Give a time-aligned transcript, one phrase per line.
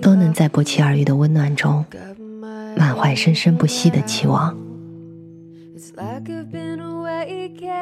[0.00, 1.84] 都能在不期而遇的温暖中，
[2.76, 4.56] 满怀生生不息的期望。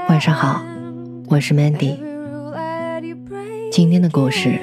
[0.09, 0.65] 晚上好，
[1.29, 1.97] 我是 Mandy。
[3.71, 4.59] 今天的故事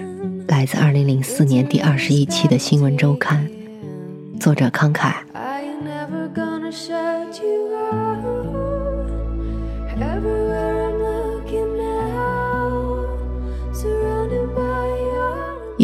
[0.48, 3.48] 来自二零零四年第二十一期的《新闻周刊》，
[4.40, 5.24] 作者康凯。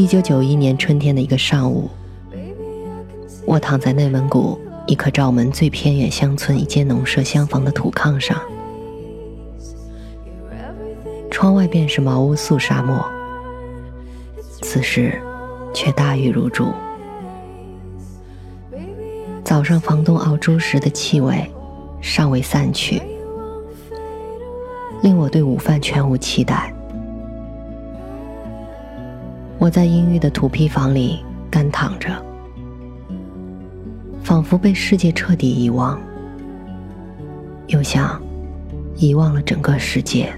[0.04, 1.90] 一九九一年春天的一个上午，
[3.46, 8.38] 我躺在内蒙古一棵罩门最偏远乡村一间农舍厢房的土炕上，
[11.32, 13.02] 窗外便是毛乌素沙漠，
[14.62, 15.18] 此时
[15.74, 16.74] 却大雨如注。
[19.42, 21.50] 早上房东熬粥时的气味
[22.02, 23.02] 尚未散去，
[25.02, 26.74] 令我对午饭全无期待。
[29.64, 32.10] 我在阴郁的土坯房里干躺着，
[34.22, 35.98] 仿佛被世界彻底遗忘，
[37.68, 38.22] 又像
[38.98, 40.30] 遗忘了整个世界。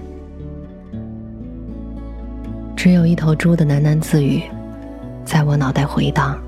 [2.76, 4.44] 只有一头猪的喃喃自语
[5.24, 6.38] 在我脑袋回荡。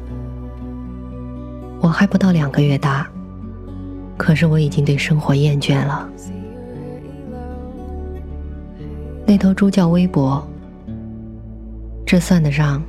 [1.80, 3.10] 我还不到两个月大，
[4.16, 6.08] 可是我已经对生活厌倦了。
[9.26, 10.48] 那头猪叫微博。
[12.08, 12.82] 这算得上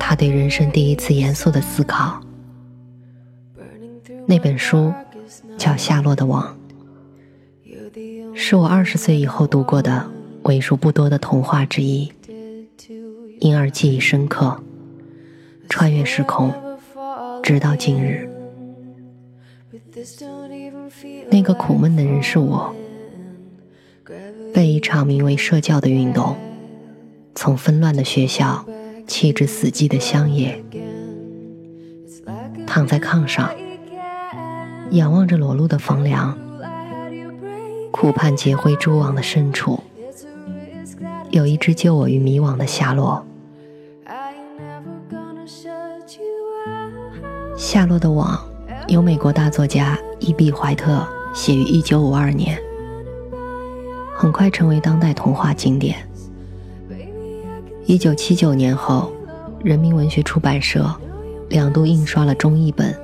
[0.00, 2.18] 他对人生第一次严肃的思考。
[4.26, 4.90] 那本书
[5.58, 6.56] 叫《夏洛的网》，
[8.34, 10.10] 是我二十岁以后读过的
[10.44, 12.10] 为数不多的童话之一，
[13.38, 14.58] 因而记忆深刻，
[15.68, 16.50] 穿越时空，
[17.42, 18.26] 直到今日。
[21.30, 22.74] 那个苦闷的人是我，
[24.54, 26.34] 被一场名为社教的运动。
[27.34, 28.64] 从纷乱的学校，
[29.06, 30.64] 弃之死寂的乡野，
[32.66, 33.50] 躺在炕上，
[34.92, 36.38] 仰望着裸露的房梁，
[37.90, 39.80] 苦盼结灰蛛网的深处，
[41.30, 43.24] 有一只救我于迷惘的夏洛。
[47.56, 48.38] 夏洛的网
[48.88, 52.58] 由美国大作家伊比怀特写于一九五二年，
[54.16, 55.96] 很快成为当代童话经典。
[57.86, 59.12] 一九七九年后，
[59.62, 60.90] 人民文学出版社
[61.50, 62.98] 两度印刷了中译本，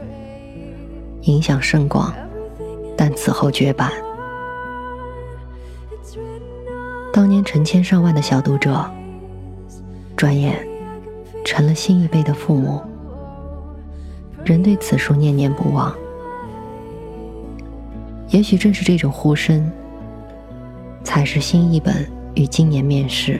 [1.22, 2.10] 影响甚广，
[2.96, 3.92] 但此后绝版。
[7.12, 8.90] 当年成千上万的小读者，
[10.16, 10.66] 转眼
[11.44, 12.80] 成了新一辈的父母，
[14.46, 15.94] 仍对此书念念不忘。
[18.28, 19.70] 也许正是这种呼声，
[21.04, 23.38] 才使新译本于今年面世。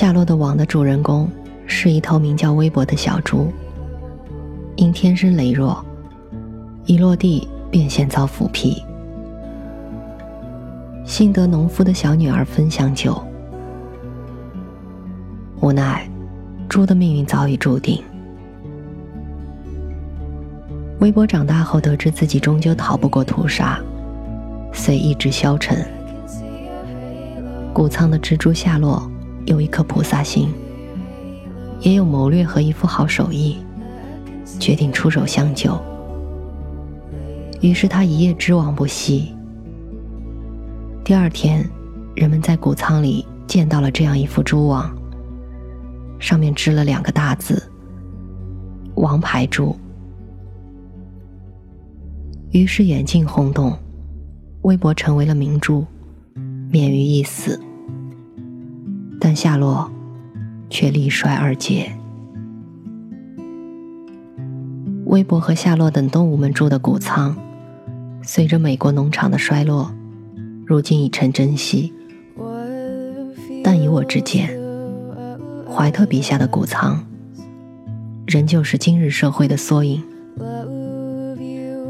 [0.00, 1.28] 夏洛的网的主人公
[1.66, 3.52] 是一头名叫微博的小猪，
[4.76, 5.84] 因天生羸弱，
[6.86, 8.82] 一落地便先遭腐皮。
[11.04, 13.22] 幸得农夫的小女儿分享酒，
[15.60, 16.08] 无奈
[16.66, 18.02] 猪的命运早已注定。
[21.00, 23.78] 微博长大后得知自己终究逃不过屠杀，
[24.72, 25.86] 遂意志消沉。
[27.74, 29.06] 谷仓的蜘蛛下落。
[29.50, 30.48] 有一颗菩萨心，
[31.80, 33.56] 也有谋略和一副好手艺，
[34.60, 35.76] 决定出手相救。
[37.60, 39.34] 于是他一夜织网不息。
[41.02, 41.68] 第二天，
[42.14, 44.96] 人们在谷仓里见到了这样一副蛛网，
[46.20, 47.60] 上面织了两个大字
[48.94, 49.76] “王牌猪”。
[52.52, 53.76] 于是眼镜轰动，
[54.62, 55.84] 微博成为了明珠，
[56.70, 57.60] 免于一死。
[59.20, 59.88] 但夏洛
[60.70, 61.92] 却力衰二竭。
[65.04, 67.36] 微博和夏洛等动物们住的谷仓，
[68.22, 69.92] 随着美国农场的衰落，
[70.64, 71.92] 如今已成珍稀。
[73.62, 74.58] 但以我之见，
[75.68, 77.04] 怀特笔下的谷仓，
[78.26, 80.02] 仍旧是今日社会的缩影。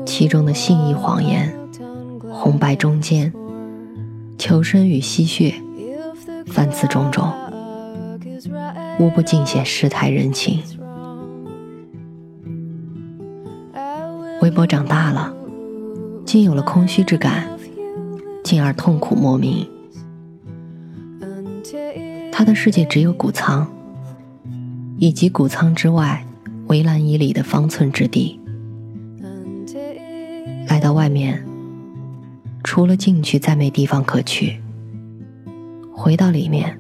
[0.05, 1.55] 其中的信义谎言、
[2.29, 3.33] 红白中间、
[4.37, 5.55] 求生与吸血。
[6.51, 7.33] 凡此种种，
[8.99, 10.61] 无不尽显世态人情。
[14.43, 15.33] 微波长大了，
[16.25, 17.47] 竟有了空虚之感，
[18.43, 19.67] 进而痛苦莫名。
[22.33, 23.67] 他的世界只有谷仓，
[24.99, 26.25] 以及谷仓之外
[26.69, 28.41] 围栏以里的方寸之地。
[30.69, 31.45] 来到外面，
[32.65, 34.59] 除了进去，再没地方可去；
[36.11, 36.77] 回到里面，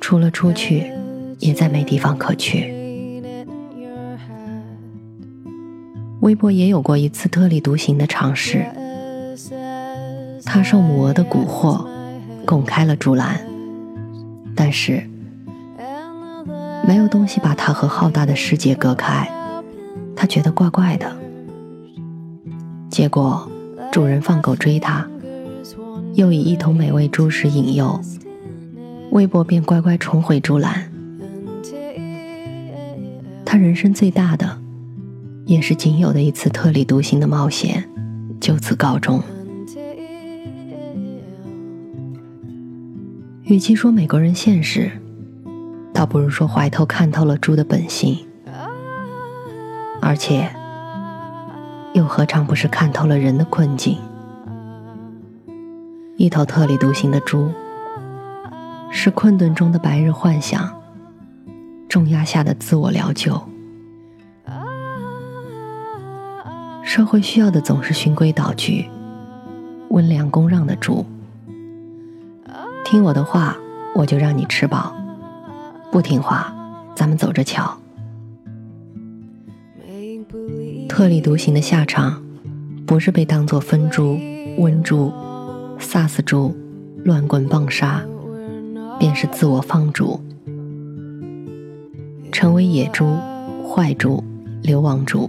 [0.00, 0.90] 除了出去，
[1.38, 2.74] 也再没地方可去。
[6.18, 8.66] 微博也有过一次特立独行的尝试，
[10.44, 11.86] 他受母鹅的蛊惑，
[12.44, 13.40] 拱开了竹篮。
[14.56, 15.08] 但是，
[16.84, 19.30] 没有东西把他和浩大的世界隔开，
[20.16, 21.16] 他觉得怪怪的。
[22.90, 23.48] 结果，
[23.92, 25.08] 主人放狗追他，
[26.14, 28.00] 又以一桶美味猪食引诱，
[29.10, 30.90] 微博便乖乖重回猪栏。
[33.44, 34.58] 他人生最大的，
[35.46, 37.88] 也是仅有的一次特立独行的冒险，
[38.40, 39.22] 就此告终。
[43.44, 44.90] 与其说美国人现实，
[45.92, 48.16] 倒不如说怀头看透了猪的本性，
[50.00, 50.48] 而且
[51.94, 53.98] 又何尝不是看透了人的困境？
[56.20, 57.50] 一头特立独行的猪，
[58.90, 60.70] 是困顿中的白日幻想，
[61.88, 63.40] 重压下的自我疗救。
[66.82, 68.90] 社会需要的总是循规蹈矩、
[69.88, 71.06] 温良恭让的猪。
[72.84, 73.56] 听我的话，
[73.94, 74.92] 我就让你吃饱；
[75.90, 76.54] 不听话，
[76.94, 77.78] 咱们走着瞧。
[80.86, 82.22] 特立独行的下场，
[82.84, 84.20] 不是被当作分猪、
[84.58, 85.10] 温猪、
[85.80, 86.54] 萨斯猪、
[87.04, 88.04] 乱棍棒杀，
[88.98, 90.20] 便是自我放逐，
[92.30, 93.16] 成为野猪、
[93.68, 94.22] 坏猪、
[94.62, 95.28] 流亡猪，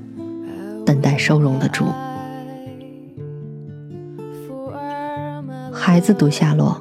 [0.86, 1.86] 等待收容的猪。
[5.74, 6.80] 孩子读夏洛。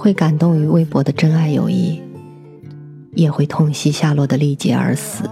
[0.00, 2.00] 会感动于微薄的真爱友谊，
[3.14, 5.24] 也会痛惜夏洛的力竭而死。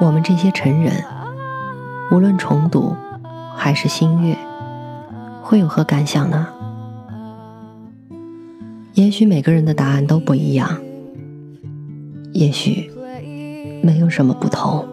[0.00, 0.92] 我们这些成人，
[2.10, 2.96] 无论重读
[3.56, 4.36] 还是新月，
[5.42, 6.46] 会有何感想呢？
[8.92, 10.78] 也许每个人的答案都不一样，
[12.32, 12.90] 也许
[13.82, 14.86] 没有什么不同。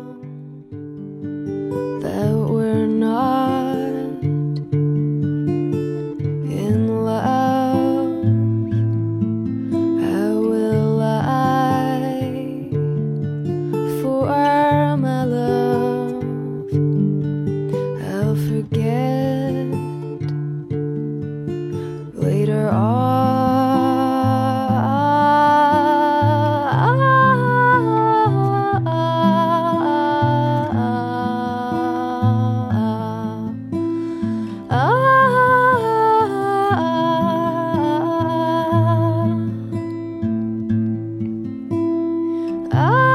[42.73, 43.10] Oh.